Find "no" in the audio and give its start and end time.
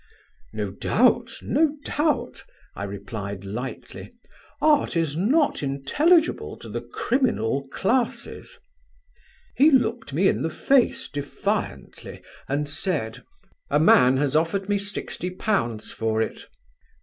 0.51-0.71, 1.43-1.75